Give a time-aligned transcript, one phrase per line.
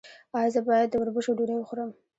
[0.37, 1.89] ایا زه باید د وربشو ډوډۍ وخورم؟